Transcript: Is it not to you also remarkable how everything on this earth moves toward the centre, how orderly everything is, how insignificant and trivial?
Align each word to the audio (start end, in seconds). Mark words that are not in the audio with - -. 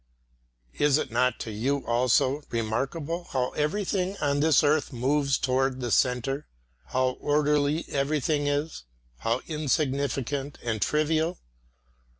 Is 0.79 0.97
it 0.97 1.11
not 1.11 1.39
to 1.41 1.51
you 1.51 1.85
also 1.85 2.41
remarkable 2.49 3.25
how 3.33 3.51
everything 3.51 4.17
on 4.17 4.39
this 4.39 4.63
earth 4.63 4.91
moves 4.91 5.37
toward 5.37 5.79
the 5.79 5.91
centre, 5.91 6.47
how 6.87 7.17
orderly 7.19 7.85
everything 7.87 8.47
is, 8.47 8.81
how 9.19 9.41
insignificant 9.47 10.57
and 10.63 10.81
trivial? 10.81 11.37